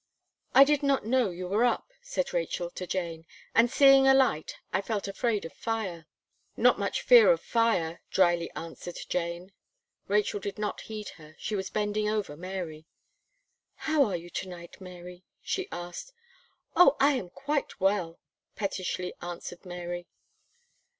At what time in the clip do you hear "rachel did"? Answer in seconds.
10.07-10.57